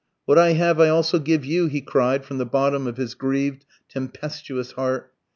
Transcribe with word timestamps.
"What 0.25 0.39
I 0.39 0.53
have 0.53 0.81
I 0.81 0.89
also 0.89 1.19
give 1.19 1.45
you," 1.45 1.67
he 1.67 1.79
cried 1.79 2.25
from 2.25 2.39
the 2.39 2.45
bottom 2.47 2.87
of 2.87 2.97
his 2.97 3.13
grieved, 3.13 3.65
tempestuous 3.87 4.71
heart. 4.71 5.13